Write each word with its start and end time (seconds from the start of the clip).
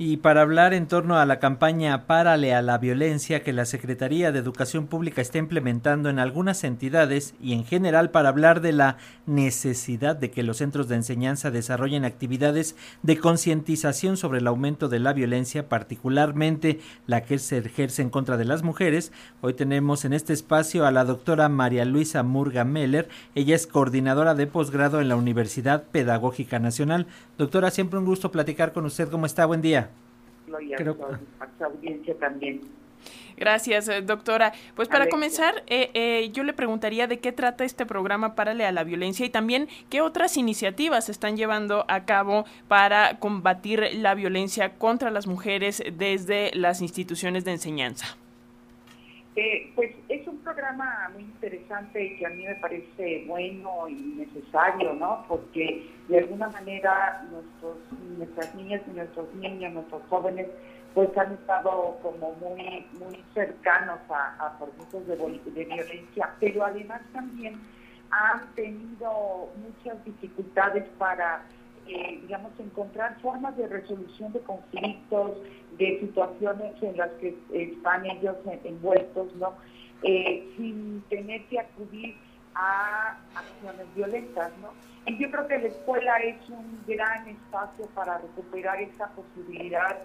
Y 0.00 0.18
para 0.18 0.42
hablar 0.42 0.74
en 0.74 0.86
torno 0.86 1.18
a 1.18 1.26
la 1.26 1.40
campaña 1.40 2.06
Párale 2.06 2.54
a 2.54 2.62
la 2.62 2.78
violencia 2.78 3.42
que 3.42 3.52
la 3.52 3.64
Secretaría 3.64 4.30
de 4.30 4.38
Educación 4.38 4.86
Pública 4.86 5.20
está 5.20 5.38
implementando 5.38 6.08
en 6.08 6.20
algunas 6.20 6.62
entidades 6.62 7.34
y 7.40 7.52
en 7.52 7.64
general 7.64 8.12
para 8.12 8.28
hablar 8.28 8.60
de 8.60 8.70
la 8.70 8.98
necesidad 9.26 10.14
de 10.14 10.30
que 10.30 10.44
los 10.44 10.58
centros 10.58 10.86
de 10.86 10.94
enseñanza 10.94 11.50
desarrollen 11.50 12.04
actividades 12.04 12.76
de 13.02 13.18
concientización 13.18 14.16
sobre 14.16 14.38
el 14.38 14.46
aumento 14.46 14.88
de 14.88 15.00
la 15.00 15.12
violencia, 15.12 15.68
particularmente 15.68 16.78
la 17.08 17.24
que 17.24 17.40
se 17.40 17.58
ejerce 17.58 18.00
en 18.02 18.10
contra 18.10 18.36
de 18.36 18.44
las 18.44 18.62
mujeres, 18.62 19.10
hoy 19.40 19.54
tenemos 19.54 20.04
en 20.04 20.12
este 20.12 20.32
espacio 20.32 20.86
a 20.86 20.92
la 20.92 21.04
doctora 21.04 21.48
María 21.48 21.84
Luisa 21.84 22.22
Murga 22.22 22.62
Meller. 22.62 23.08
Ella 23.34 23.56
es 23.56 23.66
coordinadora 23.66 24.36
de 24.36 24.46
posgrado 24.46 25.00
en 25.00 25.08
la 25.08 25.16
Universidad 25.16 25.82
Pedagógica 25.90 26.60
Nacional. 26.60 27.08
Doctora, 27.36 27.72
siempre 27.72 27.98
un 27.98 28.04
gusto 28.04 28.30
platicar 28.30 28.72
con 28.72 28.84
usted. 28.84 29.08
¿Cómo 29.08 29.26
está? 29.26 29.44
Buen 29.44 29.60
día 29.60 29.87
y 30.60 30.74
a, 30.74 30.78
su, 30.78 31.64
audiencia 31.64 32.14
también. 32.18 32.60
Gracias, 33.36 33.88
eh, 33.88 34.02
doctora. 34.02 34.52
Pues 34.74 34.88
para 34.88 35.08
comenzar, 35.08 35.62
eh, 35.68 35.90
eh, 35.94 36.30
yo 36.32 36.42
le 36.42 36.52
preguntaría 36.52 37.06
de 37.06 37.20
qué 37.20 37.30
trata 37.32 37.64
este 37.64 37.86
programa 37.86 38.34
Párale 38.34 38.66
a 38.66 38.72
la 38.72 38.82
Violencia 38.82 39.24
y 39.24 39.30
también 39.30 39.68
qué 39.88 40.00
otras 40.00 40.36
iniciativas 40.36 41.06
se 41.06 41.12
están 41.12 41.36
llevando 41.36 41.84
a 41.88 42.04
cabo 42.04 42.44
para 42.66 43.18
combatir 43.20 43.84
la 43.94 44.14
violencia 44.14 44.74
contra 44.74 45.10
las 45.10 45.26
mujeres 45.26 45.82
desde 45.92 46.50
las 46.54 46.82
instituciones 46.82 47.44
de 47.44 47.52
enseñanza. 47.52 48.16
Pues 49.74 49.94
es 50.08 50.26
un 50.26 50.38
programa 50.38 51.10
muy 51.12 51.22
interesante 51.22 52.04
y 52.04 52.16
que 52.16 52.26
a 52.26 52.30
mí 52.30 52.44
me 52.44 52.54
parece 52.56 53.24
bueno 53.26 53.88
y 53.88 53.94
necesario, 53.94 54.94
¿no? 54.94 55.24
Porque 55.28 55.90
de 56.08 56.18
alguna 56.18 56.48
manera 56.48 57.26
nuestros, 57.30 57.76
nuestras 58.16 58.54
niñas 58.54 58.82
y 58.86 58.96
nuestros 58.96 59.32
niños, 59.34 59.72
nuestros 59.72 60.02
jóvenes, 60.08 60.48
pues 60.94 61.16
han 61.16 61.34
estado 61.34 61.98
como 62.02 62.32
muy, 62.34 62.86
muy 62.98 63.22
cercanos 63.34 63.98
a, 64.08 64.46
a 64.46 64.58
procesos 64.58 65.06
de, 65.06 65.16
de 65.16 65.64
violencia, 65.64 66.30
pero 66.40 66.64
además 66.64 67.02
también 67.12 67.60
han 68.10 68.54
tenido 68.54 69.50
muchas 69.56 70.02
dificultades 70.04 70.84
para 70.98 71.42
eh, 71.88 72.18
digamos, 72.22 72.52
encontrar 72.58 73.18
formas 73.20 73.56
de 73.56 73.66
resolución 73.66 74.32
de 74.32 74.40
conflictos, 74.40 75.38
de 75.78 76.00
situaciones 76.00 76.82
en 76.82 76.96
las 76.96 77.10
que 77.12 77.36
están 77.52 78.04
ellos 78.06 78.36
envueltos, 78.64 79.34
¿no? 79.36 79.54
Eh, 80.02 80.48
sin 80.56 81.02
tener 81.08 81.44
que 81.46 81.60
acudir 81.60 82.16
a 82.54 83.18
acciones 83.34 83.86
violentas, 83.94 84.52
¿no? 84.60 84.68
Y 85.06 85.18
yo 85.18 85.30
creo 85.30 85.48
que 85.48 85.58
la 85.58 85.68
escuela 85.68 86.16
es 86.18 86.48
un 86.50 86.82
gran 86.86 87.26
espacio 87.28 87.86
para 87.94 88.18
recuperar 88.18 88.80
esa 88.82 89.08
posibilidad 89.08 89.96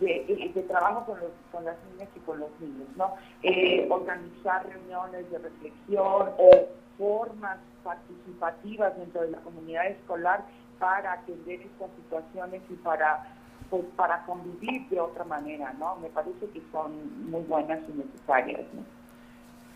de, 0.00 0.64
trabajo 0.68 1.04
con, 1.06 1.20
los, 1.20 1.30
con, 1.50 1.64
las 1.64 1.76
niñas 1.90 2.08
y 2.14 2.20
con 2.20 2.40
los 2.40 2.50
niños, 2.60 2.88
¿no? 2.96 3.14
Eh, 3.42 3.86
organizar 3.90 4.66
reuniones 4.66 5.30
de 5.30 5.38
reflexión 5.38 6.30
o 6.38 6.50
formas 6.98 7.58
participativas 7.82 8.96
dentro 8.96 9.22
de 9.22 9.30
la 9.32 9.38
comunidad 9.38 9.86
escolar 9.88 10.44
para 10.78 11.12
atender 11.12 11.62
estas 11.62 11.90
situaciones 11.96 12.62
y 12.70 12.74
para 12.74 13.24
pues 13.70 13.84
para 13.96 14.24
convivir 14.24 14.88
de 14.88 15.00
otra 15.00 15.24
manera, 15.24 15.74
¿no? 15.78 15.96
Me 15.96 16.08
parece 16.08 16.46
que 16.52 16.62
son 16.70 17.30
muy 17.30 17.42
buenas 17.42 17.80
y 17.88 17.96
necesarias, 17.96 18.60
¿no? 18.74 18.82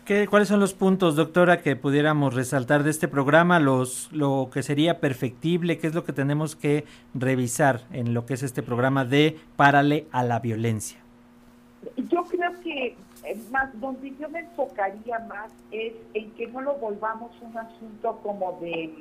¿Qué, 0.05 0.27
¿Cuáles 0.27 0.47
son 0.47 0.59
los 0.59 0.73
puntos, 0.73 1.15
doctora, 1.15 1.61
que 1.61 1.75
pudiéramos 1.75 2.33
resaltar 2.33 2.83
de 2.83 2.89
este 2.89 3.07
programa? 3.07 3.59
Los, 3.59 4.11
lo 4.11 4.49
que 4.51 4.63
sería 4.63 4.99
perfectible, 4.99 5.77
¿qué 5.77 5.87
es 5.87 5.93
lo 5.93 6.03
que 6.03 6.13
tenemos 6.13 6.55
que 6.55 6.85
revisar 7.13 7.81
en 7.91 8.13
lo 8.13 8.25
que 8.25 8.33
es 8.33 8.43
este 8.43 8.63
programa 8.63 9.05
de 9.05 9.37
Párale 9.55 10.07
a 10.11 10.23
la 10.23 10.39
Violencia? 10.39 10.99
Yo 11.95 12.23
creo 12.23 12.59
que 12.61 12.95
eh, 13.23 13.37
más 13.51 13.69
donde 13.79 14.15
yo 14.19 14.29
me 14.29 14.39
enfocaría 14.39 15.19
más 15.27 15.51
es 15.71 15.93
en 16.15 16.31
que 16.31 16.47
no 16.47 16.61
lo 16.61 16.73
volvamos 16.75 17.31
un 17.41 17.55
asunto 17.55 18.19
como 18.23 18.57
de 18.61 18.91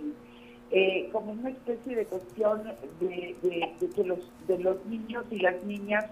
eh, 0.71 1.09
como 1.13 1.33
una 1.33 1.51
especie 1.51 1.97
de 1.97 2.07
cuestión 2.07 2.63
de, 3.01 3.37
que 3.95 4.05
los, 4.05 4.19
de 4.47 4.59
los 4.59 4.85
niños 4.87 5.25
y 5.31 5.39
las 5.39 5.63
niñas 5.65 6.07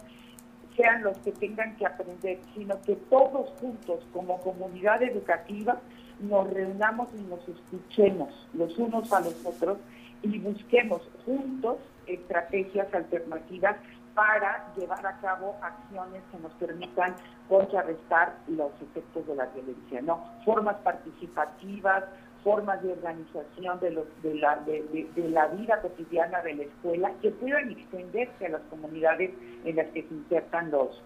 sean 0.76 1.02
los 1.02 1.16
que 1.18 1.32
tengan 1.32 1.76
que 1.76 1.86
aprender, 1.86 2.38
sino 2.54 2.80
que 2.82 2.96
todos 3.10 3.50
juntos 3.60 4.00
como 4.12 4.40
comunidad 4.40 5.02
educativa 5.02 5.80
nos 6.20 6.50
reunamos 6.52 7.08
y 7.14 7.22
nos 7.22 7.46
escuchemos 7.48 8.48
los 8.54 8.76
unos 8.78 9.12
a 9.12 9.20
los 9.20 9.44
otros 9.44 9.78
y 10.22 10.38
busquemos 10.38 11.02
juntos 11.24 11.78
estrategias 12.06 12.92
alternativas 12.94 13.76
para 14.14 14.72
llevar 14.76 15.06
a 15.06 15.18
cabo 15.20 15.56
acciones 15.60 16.22
que 16.32 16.38
nos 16.38 16.52
permitan 16.54 17.14
contrarrestar 17.48 18.36
los 18.48 18.72
efectos 18.80 19.26
de 19.26 19.36
la 19.36 19.44
violencia, 19.46 20.00
¿no? 20.00 20.24
Formas 20.44 20.76
participativas, 20.76 22.04
formas 22.46 22.80
de 22.80 22.92
organización 22.92 23.80
de, 23.80 23.90
los, 23.90 24.04
de, 24.22 24.34
la, 24.36 25.46
vida 25.48 25.80
cotidiana 25.82 26.40
de 26.42 26.54
la 26.54 26.62
escuela 26.62 27.10
que 27.20 27.32
puedan 27.32 27.72
extenderse 27.72 28.46
a 28.46 28.50
las 28.50 28.60
comunidades 28.70 29.32
en 29.64 29.74
las 29.74 29.88
que 29.88 30.04
se 30.04 30.14
insertan 30.14 30.70
los, 30.70 31.02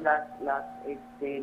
las, 0.00 0.64
este, 0.86 1.42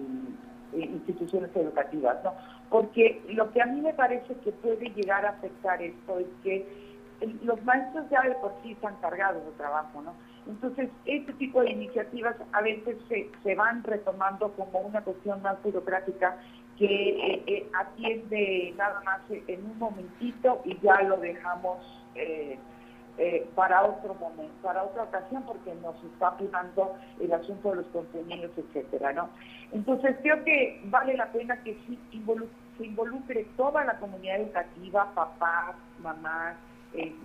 instituciones 0.73 1.53
educativas, 1.53 2.23
¿no? 2.23 2.33
Porque 2.69 3.21
lo 3.27 3.51
que 3.51 3.61
a 3.61 3.65
mí 3.65 3.81
me 3.81 3.93
parece 3.93 4.35
que 4.35 4.53
puede 4.53 4.89
llegar 4.91 5.25
a 5.25 5.31
afectar 5.31 5.81
esto 5.81 6.17
es 6.19 6.27
que 6.41 6.65
los 7.43 7.61
maestros 7.65 8.05
ya 8.09 8.21
de 8.21 8.35
por 8.35 8.53
sí 8.63 8.71
están 8.71 8.95
cargados 9.01 9.43
de 9.43 9.51
trabajo, 9.57 10.01
¿no? 10.01 10.13
Entonces, 10.47 10.89
este 11.05 11.33
tipo 11.33 11.59
de 11.61 11.71
iniciativas 11.71 12.37
a 12.53 12.61
veces 12.61 12.95
se 13.43 13.55
van 13.55 13.83
retomando 13.83 14.53
como 14.53 14.79
una 14.79 15.01
cuestión 15.01 15.41
más 15.41 15.61
burocrática 15.61 16.37
que 16.77 16.85
eh, 16.85 17.43
eh, 17.47 17.69
atiende 17.73 18.73
nada 18.77 19.01
más 19.05 19.21
en 19.29 19.65
un 19.65 19.79
momentito 19.79 20.61
y 20.65 20.77
ya 20.81 21.01
lo 21.03 21.17
dejamos 21.17 21.77
eh, 22.15 22.57
para 23.55 23.81
otro 23.83 24.13
momento, 24.15 24.53
para 24.61 24.83
otra 24.83 25.03
ocasión, 25.03 25.43
porque 25.43 25.73
nos 25.75 25.95
está 26.03 26.27
apurando 26.27 26.97
el 27.21 27.31
asunto 27.31 27.69
de 27.69 27.75
los 27.77 27.85
contenidos, 27.87 28.51
etcétera, 28.57 29.13
¿no? 29.13 29.29
Entonces 29.71 30.17
creo 30.21 30.43
que 30.43 30.81
vale 30.85 31.15
la 31.15 31.31
pena 31.31 31.63
que 31.63 31.77
sí 31.87 31.97
se 32.77 32.85
involucre 32.85 33.47
toda 33.55 33.85
la 33.85 33.97
comunidad 33.99 34.41
educativa, 34.41 35.09
papás, 35.15 35.75
mamás, 36.01 36.57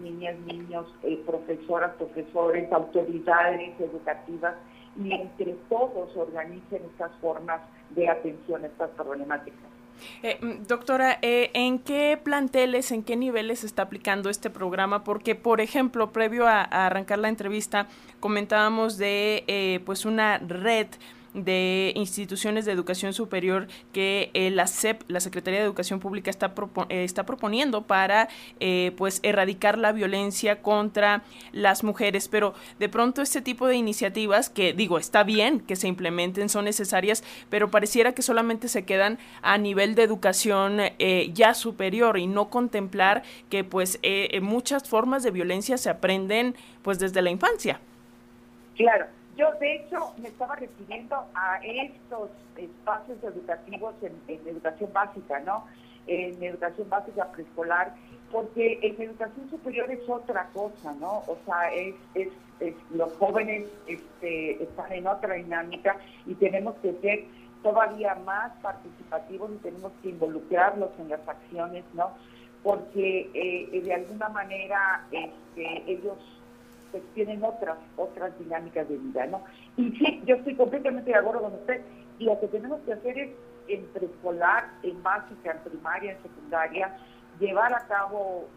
niñas, 0.01 0.39
niños, 0.47 0.87
profesoras, 1.27 1.93
profesores, 1.95 2.73
autoridades 2.73 3.79
educativas, 3.81 4.55
y 5.03 5.13
entre 5.13 5.57
todos 5.69 6.15
organicen 6.17 6.83
estas 6.85 7.13
formas 7.21 7.61
de 7.91 8.09
atención 8.09 8.65
a 8.65 8.67
estas 8.67 8.91
problemáticas. 8.91 9.71
Eh, 10.23 10.39
mm, 10.41 10.67
doctora, 10.67 11.19
eh, 11.23 11.51
¿en 11.55 11.79
qué 11.79 12.19
planteles, 12.23 12.91
en 12.93 13.03
qué 13.03 13.17
niveles 13.17 13.65
está 13.65 13.83
aplicando 13.83 14.31
este 14.31 14.51
programa? 14.51 15.05
Porque, 15.05 15.35
por 15.35 15.61
ejemplo, 15.61 16.13
previo 16.13 16.47
a, 16.47 16.63
arrancar 16.63 17.19
la 17.19 17.29
entrevista, 17.29 17.87
comentábamos 18.19 18.97
de 18.97 19.45
eh, 19.47 19.81
pues 19.85 20.05
una 20.05 20.39
red 20.39 20.87
de 21.35 21.93
instituciones 21.95 22.65
de 22.65 22.73
educación 22.73 23.13
superior 23.13 23.69
que 23.93 24.31
eh, 24.35 24.51
la 24.51 24.67
SEP, 24.67 25.03
la 25.09 25.21
Secretaría 25.21 25.61
de 25.61 25.67
Educación 25.67 26.01
Pública, 26.01 26.31
está, 26.31 26.53
eh, 26.89 27.05
está 27.05 27.25
proponiendo 27.25 27.83
para 27.83 28.29
eh, 28.59 28.93
pues 28.97 29.21
erradicar 29.23 29.79
la 29.79 29.93
violencia 29.93 30.63
contra 30.63 31.23
las 31.53 31.85
mujeres. 31.85 32.29
Pero 32.29 32.55
de 32.79 32.89
pronto 32.89 33.23
este 33.23 33.41
tipo 33.43 33.67
de 33.67 33.77
iniciativas, 33.77 34.51
que 34.51 34.73
digo, 34.73 34.99
está 34.99 35.23
bien 35.23 35.61
que 35.61 35.77
se 35.77 35.89
implementen, 35.89 36.49
son 36.49 36.65
necesarias, 36.65 37.23
pero 37.49 37.71
pareciera 37.71 38.13
que 38.13 38.23
solamente 38.23 38.69
se 38.69 38.85
quedan 38.85 39.19
a 39.43 39.59
nivel 39.59 39.95
de 39.95 40.03
educación 40.03 40.81
ya 41.33 41.55
superior 41.55 42.19
y 42.19 42.27
no 42.27 42.51
contemplar 42.51 43.23
que 43.49 43.65
pues 43.65 44.01
muchas 44.41 44.89
formas 44.89 45.23
de 45.23 45.31
violencia 45.31 45.79
se 45.79 45.91
aprenden 45.91 46.55
pues 46.83 46.99
desde 46.99 47.23
la 47.23 47.31
infancia. 47.31 47.81
Claro. 48.77 49.07
Yo, 49.41 49.51
de 49.59 49.77
hecho, 49.77 50.13
me 50.19 50.29
estaba 50.29 50.55
refiriendo 50.55 51.17
a 51.35 51.59
estos 51.65 52.29
espacios 52.59 53.25
educativos 53.25 53.95
en, 54.03 54.47
educación 54.47 54.93
básica, 54.93 55.41
¿no? 55.41 55.65
En 56.07 56.43
educación 56.43 56.91
básica 56.91 57.33
preescolar, 57.33 57.95
porque 58.31 58.79
en 58.83 59.01
educación 59.01 59.49
superior 59.49 59.91
es 59.91 60.07
otra 60.07 60.51
cosa, 60.53 60.93
¿no? 61.01 61.21
O 61.27 61.39
sea, 61.47 61.73
es, 61.73 61.95
es, 62.15 62.29
los 62.91 63.15
jóvenes 63.15 63.67
este, 63.87 64.63
están 64.63 64.93
en 64.93 65.07
otra 65.07 65.37
dinámica 65.37 65.97
y 66.27 66.35
tenemos 66.35 66.75
que 66.83 66.93
ser 67.01 67.25
todavía 67.63 68.17
más 68.17 68.53
participativos 68.61 69.53
y 69.53 69.63
tenemos 69.63 69.93
que 70.03 70.11
involucrarlos 70.11 70.91
en 70.99 71.09
las 71.09 71.27
acciones, 71.27 71.85
¿no? 71.95 72.11
Porque 72.63 73.31
eh, 73.33 73.81
de 73.81 73.95
alguna 73.95 74.29
manera 74.29 75.07
este, 75.11 75.91
ellos 75.91 76.19
pues 76.91 77.03
tienen 77.15 77.43
otras, 77.45 77.79
otras 77.97 78.39
dinámicas 78.39 78.89
de 78.89 78.99
vida, 78.99 79.27
¿no? 79.27 79.43
Y 79.77 79.91
sí, 79.93 80.23
yo 80.27 80.37
estoy 80.37 80.55
completamente 80.57 81.11
de 81.11 81.17
acuerdo 81.17 81.43
con 81.43 81.55
usted, 81.55 81.83
y 82.19 82.25
lo 82.25 82.39
que 82.41 82.49
tenemos 82.49 82.81
que 82.83 82.93
hacer 82.93 83.19
es 83.19 83.31
en 83.69 83.87
preescolar, 83.87 84.69
en 84.83 85.03
básica, 85.03 85.53
en 85.53 85.59
primaria, 85.71 86.13
en 86.13 86.23
secundaria, 86.23 86.97
llevar 87.39 87.73
a 87.73 87.87
cabo 87.87 88.49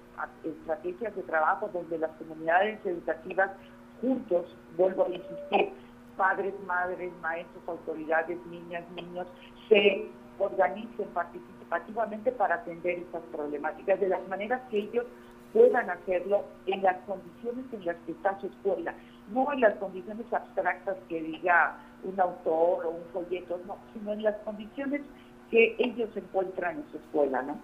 estrategias 0.43 1.15
de 1.15 1.23
trabajo 1.23 1.69
donde 1.73 1.97
las 1.97 2.11
comunidades 2.11 2.79
educativas 2.85 3.51
juntos, 4.01 4.45
vuelvo 4.77 5.05
a 5.05 5.09
insistir, 5.09 5.73
padres, 6.17 6.53
madres, 6.65 7.11
maestros, 7.21 7.63
autoridades, 7.67 8.37
niñas, 8.47 8.83
niños, 8.95 9.27
se 9.69 10.07
organicen 10.39 11.07
participativamente 11.13 12.31
para 12.31 12.55
atender 12.55 12.99
estas 12.99 13.23
problemáticas 13.31 13.99
de 13.99 14.09
las 14.09 14.27
maneras 14.27 14.61
que 14.69 14.79
ellos 14.79 15.05
puedan 15.53 15.89
hacerlo 15.89 16.43
en 16.65 16.81
las 16.81 16.97
condiciones 17.05 17.65
en 17.71 17.85
las 17.85 17.95
que 18.05 18.11
está 18.11 18.37
su 18.41 18.47
escuela, 18.47 18.93
no 19.31 19.53
en 19.53 19.61
las 19.61 19.75
condiciones 19.75 20.25
abstractas 20.33 20.97
que 21.07 21.21
diga 21.21 21.77
un 22.03 22.19
autor 22.19 22.85
o 22.85 22.89
un 22.89 23.05
folleto, 23.13 23.59
no, 23.65 23.77
sino 23.93 24.13
en 24.13 24.23
las 24.23 24.35
condiciones 24.37 25.01
que 25.49 25.75
ellos 25.77 26.09
encuentran 26.15 26.77
en 26.77 26.91
su 26.91 26.97
escuela, 26.97 27.43
¿no? 27.43 27.59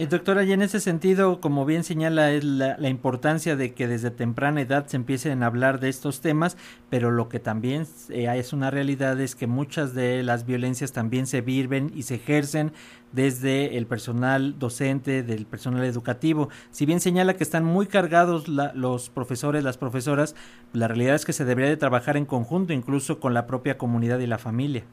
Y 0.00 0.06
doctora, 0.06 0.44
y 0.44 0.52
en 0.52 0.62
ese 0.62 0.78
sentido, 0.78 1.40
como 1.40 1.66
bien 1.66 1.82
señala, 1.82 2.30
es 2.30 2.44
la, 2.44 2.88
importancia 2.88 3.56
de 3.56 3.74
que 3.74 3.88
desde 3.88 4.12
temprana 4.12 4.60
edad 4.60 4.86
se 4.86 4.94
empiecen 4.94 5.42
a 5.42 5.46
hablar 5.46 5.80
de 5.80 5.88
estos 5.88 6.20
temas, 6.20 6.56
pero 6.88 7.10
lo 7.10 7.28
que 7.28 7.40
también 7.40 7.84
eh, 8.08 8.32
es 8.36 8.52
una 8.52 8.70
realidad 8.70 9.20
es 9.20 9.34
que 9.34 9.48
muchas 9.48 9.94
de 9.94 10.22
las 10.22 10.46
violencias 10.46 10.92
también 10.92 11.26
se 11.26 11.40
viven 11.40 11.90
y 11.96 12.04
se 12.04 12.14
ejercen 12.14 12.70
desde 13.10 13.76
el 13.76 13.88
personal 13.88 14.56
docente, 14.60 15.24
del 15.24 15.46
personal 15.46 15.84
educativo. 15.84 16.48
Si 16.70 16.86
bien 16.86 17.00
señala 17.00 17.34
que 17.34 17.42
están 17.42 17.64
muy 17.64 17.88
cargados 17.88 18.46
los 18.46 19.10
profesores, 19.10 19.64
las 19.64 19.78
profesoras, 19.78 20.36
la 20.72 20.86
realidad 20.86 21.16
es 21.16 21.24
que 21.24 21.32
se 21.32 21.44
debería 21.44 21.70
de 21.70 21.76
trabajar 21.76 22.16
en 22.16 22.24
conjunto, 22.24 22.72
incluso 22.72 23.18
con 23.18 23.34
la 23.34 23.48
propia 23.48 23.78
comunidad 23.78 24.20
y 24.20 24.28
la 24.28 24.38
familia. 24.38 24.84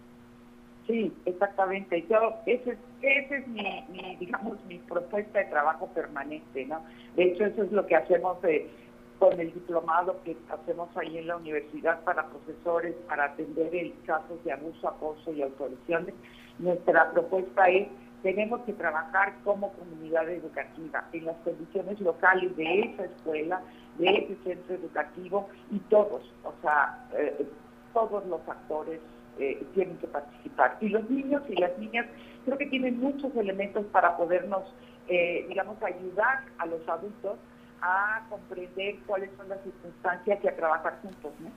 Sí, 0.87 1.11
exactamente. 1.25 2.05
Yo, 2.07 2.35
ese, 2.45 2.77
ese 3.01 3.37
es 3.37 3.47
mi, 3.47 4.15
digamos, 4.19 4.63
mi 4.65 4.77
propuesta 4.79 5.39
de 5.39 5.45
trabajo 5.45 5.87
permanente, 5.87 6.65
¿no? 6.65 6.81
De 7.15 7.23
hecho, 7.23 7.45
eso 7.45 7.63
es 7.63 7.71
lo 7.71 7.87
que 7.87 7.95
hacemos 7.95 8.37
eh, 8.43 8.69
con 9.17 9.39
el 9.39 9.51
diplomado 9.51 10.21
que 10.23 10.37
hacemos 10.49 10.89
ahí 10.95 11.17
en 11.17 11.27
la 11.27 11.37
universidad 11.37 12.01
para 12.03 12.27
profesores, 12.27 12.93
para 13.07 13.25
atender 13.25 13.73
el 13.73 13.93
casos 14.05 14.43
de 14.43 14.51
abuso, 14.51 14.87
acoso 14.87 15.33
y 15.33 15.41
autorizaciones. 15.41 16.13
Nuestra 16.59 17.11
propuesta 17.11 17.67
es, 17.67 17.88
tenemos 18.21 18.61
que 18.61 18.73
trabajar 18.73 19.33
como 19.43 19.73
comunidad 19.73 20.29
educativa 20.29 21.05
en 21.13 21.25
las 21.25 21.38
condiciones 21.38 21.99
locales 21.99 22.55
de 22.57 22.81
esa 22.81 23.05
escuela, 23.05 23.61
de 23.97 24.07
ese 24.07 24.35
centro 24.43 24.75
educativo 24.75 25.49
y 25.71 25.79
todos, 25.89 26.21
o 26.43 26.53
sea, 26.61 27.07
eh, 27.17 27.45
todos 27.93 28.25
los 28.27 28.47
actores 28.47 28.99
eh, 29.39 29.65
tienen 29.73 29.97
que 29.97 30.07
participar. 30.07 30.77
Y 30.81 30.89
los 30.89 31.09
niños 31.09 31.41
y 31.49 31.55
las 31.55 31.77
niñas 31.77 32.05
creo 32.45 32.57
que 32.57 32.67
tienen 32.67 32.99
muchos 32.99 33.35
elementos 33.35 33.85
para 33.87 34.15
podernos, 34.17 34.63
eh, 35.07 35.45
digamos, 35.47 35.81
ayudar 35.83 36.43
a 36.57 36.65
los 36.65 36.87
adultos 36.87 37.37
a 37.81 38.25
comprender 38.29 38.95
cuáles 39.05 39.29
son 39.37 39.49
las 39.49 39.61
circunstancias 39.63 40.39
y 40.43 40.47
a 40.47 40.55
trabajar 40.55 40.99
juntos, 41.01 41.33
¿no? 41.39 41.49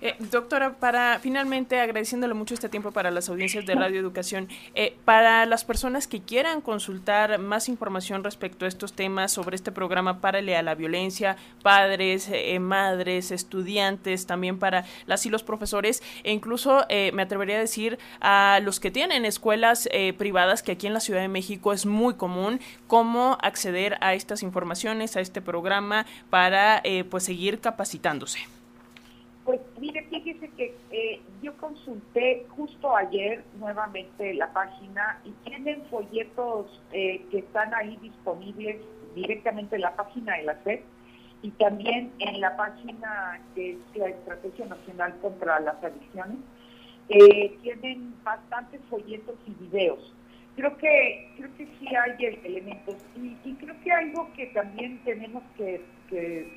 Eh, 0.00 0.14
doctora, 0.18 0.74
para 0.74 1.18
finalmente 1.20 1.80
agradeciéndole 1.80 2.34
mucho 2.34 2.54
este 2.54 2.68
tiempo 2.68 2.92
para 2.92 3.10
las 3.10 3.28
audiencias 3.28 3.66
de 3.66 3.74
Radio 3.74 4.00
Educación, 4.00 4.48
eh, 4.74 4.96
para 5.04 5.46
las 5.46 5.64
personas 5.64 6.06
que 6.06 6.20
quieran 6.22 6.60
consultar 6.60 7.38
más 7.38 7.68
información 7.68 8.24
respecto 8.24 8.64
a 8.64 8.68
estos 8.68 8.92
temas 8.92 9.32
sobre 9.32 9.56
este 9.56 9.72
programa 9.72 10.20
Párale 10.20 10.56
a 10.56 10.62
la 10.62 10.74
Violencia, 10.74 11.36
padres, 11.62 12.28
eh, 12.32 12.58
madres, 12.58 13.30
estudiantes, 13.30 14.26
también 14.26 14.58
para 14.58 14.84
las 15.06 15.26
y 15.26 15.30
los 15.30 15.42
profesores, 15.42 16.02
e 16.24 16.32
incluso 16.32 16.86
me 17.12 17.22
atrevería 17.22 17.56
a 17.56 17.60
decir 17.60 17.98
a 18.20 18.60
los 18.62 18.80
que 18.80 18.90
tienen 18.90 19.24
escuelas 19.24 19.88
privadas, 20.16 20.62
que 20.62 20.72
aquí 20.72 20.86
en 20.86 20.94
la 20.94 21.00
Ciudad 21.00 21.20
de 21.20 21.28
México 21.28 21.72
es 21.72 21.86
muy 21.86 22.14
común, 22.14 22.60
cómo 22.86 23.38
acceder 23.42 23.98
a 24.00 24.14
estas 24.14 24.42
informaciones, 24.42 25.16
a 25.16 25.20
este 25.20 25.40
programa, 25.40 26.06
para 26.30 26.82
pues 27.10 27.24
seguir 27.24 27.60
capacitándose. 27.60 28.59
Mire, 29.80 30.02
fíjese 30.10 30.50
que 30.50 30.76
eh, 30.90 31.22
yo 31.40 31.56
consulté 31.56 32.46
justo 32.50 32.94
ayer 32.94 33.42
nuevamente 33.58 34.34
la 34.34 34.52
página 34.52 35.18
y 35.24 35.30
tienen 35.48 35.82
folletos 35.86 36.66
eh, 36.92 37.24
que 37.30 37.38
están 37.38 37.72
ahí 37.72 37.96
disponibles 38.02 38.76
directamente 39.14 39.76
en 39.76 39.82
la 39.82 39.96
página 39.96 40.36
de 40.36 40.42
la 40.42 40.62
SED 40.64 40.80
y 41.40 41.50
también 41.52 42.12
en 42.18 42.42
la 42.42 42.58
página 42.58 43.40
que 43.54 43.70
es 43.70 43.78
la 43.94 44.08
Estrategia 44.08 44.66
Nacional 44.66 45.16
contra 45.22 45.58
las 45.60 45.82
Adicciones. 45.82 46.36
Eh, 47.08 47.58
tienen 47.62 48.14
bastantes 48.22 48.82
folletos 48.90 49.36
y 49.46 49.64
videos. 49.64 50.14
Creo 50.60 50.76
que 50.76 51.32
creo 51.38 51.56
que 51.56 51.64
sí 51.78 51.86
hay 51.96 52.38
elementos 52.44 52.96
y, 53.16 53.34
y 53.48 53.54
creo 53.54 53.74
que 53.82 53.90
algo 53.90 54.30
que 54.34 54.44
también 54.48 55.02
tenemos 55.04 55.42
que 55.56 55.82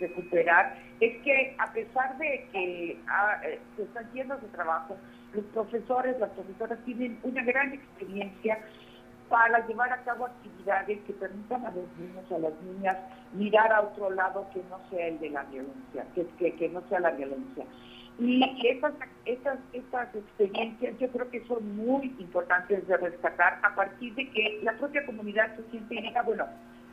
recuperar 0.01 0.77
es 1.00 1.21
que 1.23 1.55
a 1.57 1.71
pesar 1.71 2.17
de 2.17 2.45
que 2.51 3.00
ah, 3.07 3.39
eh, 3.45 3.59
se 3.77 3.83
están 3.83 4.11
llenos 4.11 4.41
de 4.41 4.50
trabajo, 4.50 4.97
los 5.33 5.45
profesores, 5.45 6.19
las 6.19 6.31
profesoras 6.31 6.83
tienen 6.83 7.17
una 7.23 7.44
gran 7.44 7.71
experiencia 7.71 8.59
para 9.29 9.65
llevar 9.67 9.94
a 9.94 10.03
cabo 10.03 10.25
actividades 10.25 11.00
que 11.07 11.13
permitan 11.13 11.65
a 11.65 11.71
los 11.71 11.88
niños, 11.97 12.29
a 12.29 12.39
las 12.39 12.61
niñas, 12.61 12.97
mirar 13.31 13.71
a 13.71 13.83
otro 13.83 14.09
lado 14.09 14.50
que 14.53 14.61
no 14.69 14.81
sea 14.89 15.07
el 15.07 15.17
de 15.19 15.29
la 15.29 15.44
violencia, 15.44 16.05
que, 16.13 16.55
que 16.55 16.67
no 16.67 16.81
sea 16.89 17.00
la 17.00 17.11
violencia. 17.11 17.63
Y 18.25 18.42
estas, 18.68 18.94
estas, 19.25 19.60
estas 19.74 20.16
experiencias 20.16 20.98
yo 20.98 21.10
creo 21.10 21.30
que 21.30 21.46
son 21.46 21.75
muy 21.75 22.16
importantes 22.20 22.88
de 22.88 22.98
rescatar 22.98 23.60
a 23.62 23.75
partir 23.75 24.16
de 24.16 24.30
que 24.30 24.62
la 24.64 24.74
propia 24.78 25.06
comunidad 25.06 25.56
se 25.58 25.70
siente 25.72 25.96
y 25.96 26.02
diga, 26.02 26.22
bueno, 26.22 26.46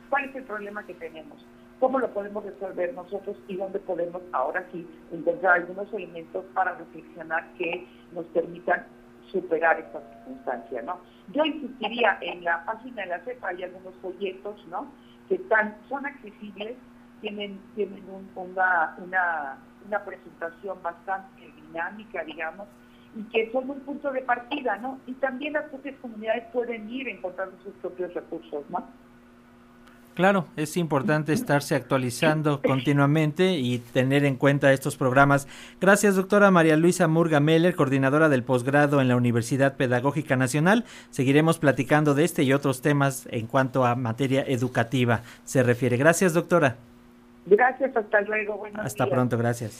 ¿cuál 0.09 0.25
es 0.25 0.35
el 0.35 0.43
problema 0.43 0.85
que 0.85 0.93
tenemos? 0.95 1.45
cómo 1.81 1.97
lo 1.97 2.13
podemos 2.13 2.45
resolver 2.45 2.93
nosotros 2.93 3.35
y 3.47 3.57
dónde 3.57 3.79
podemos 3.79 4.21
ahora 4.33 4.63
sí 4.71 4.87
encontrar 5.11 5.61
algunos 5.61 5.91
elementos 5.91 6.45
para 6.53 6.75
reflexionar 6.75 7.43
que 7.57 7.87
nos 8.13 8.25
permitan 8.27 8.85
superar 9.31 9.79
esta 9.79 9.99
circunstancia, 9.99 10.83
¿no? 10.83 10.99
Yo 11.33 11.43
insistiría 11.43 12.19
en 12.21 12.43
la 12.43 12.63
página 12.65 13.01
de 13.01 13.07
la 13.07 13.19
CEPA 13.21 13.47
hay 13.47 13.63
algunos 13.63 13.95
folletos, 13.95 14.63
¿no? 14.67 14.91
Que 15.27 15.35
están, 15.35 15.75
son 15.89 16.05
accesibles, 16.05 16.75
tienen, 17.21 17.59
tienen 17.75 18.03
una, 18.35 18.95
una, 18.97 19.57
una 19.87 20.03
presentación 20.03 20.81
bastante 20.83 21.51
dinámica, 21.55 22.23
digamos, 22.23 22.67
y 23.15 23.23
que 23.23 23.51
son 23.51 23.69
un 23.69 23.79
punto 23.81 24.11
de 24.11 24.21
partida, 24.21 24.77
¿no? 24.77 24.99
Y 25.05 25.13
también 25.13 25.53
las 25.53 25.65
propias 25.65 25.95
comunidades 26.01 26.45
pueden 26.51 26.89
ir 26.89 27.07
encontrando 27.07 27.55
sus 27.63 27.73
propios 27.75 28.13
recursos, 28.13 28.63
¿no? 28.69 28.85
Claro, 30.13 30.45
es 30.57 30.75
importante 30.75 31.31
estarse 31.31 31.73
actualizando 31.73 32.61
continuamente 32.67 33.53
y 33.53 33.79
tener 33.79 34.25
en 34.25 34.35
cuenta 34.35 34.73
estos 34.73 34.97
programas. 34.97 35.47
Gracias, 35.79 36.15
doctora 36.15 36.51
María 36.51 36.75
Luisa 36.75 37.07
Murga 37.07 37.39
Meller, 37.39 37.75
coordinadora 37.75 38.27
del 38.27 38.43
posgrado 38.43 38.99
en 38.99 39.07
la 39.07 39.15
Universidad 39.15 39.77
Pedagógica 39.77 40.35
Nacional. 40.35 40.85
Seguiremos 41.11 41.59
platicando 41.59 42.13
de 42.13 42.25
este 42.25 42.43
y 42.43 42.53
otros 42.53 42.81
temas 42.81 43.27
en 43.31 43.47
cuanto 43.47 43.85
a 43.85 43.95
materia 43.95 44.43
educativa 44.45 45.21
se 45.45 45.63
refiere. 45.63 45.95
Gracias, 45.95 46.33
doctora. 46.33 46.77
Gracias, 47.45 47.95
hasta 47.95 48.21
luego. 48.21 48.63
hasta 48.75 49.07
pronto, 49.07 49.37
gracias. 49.37 49.79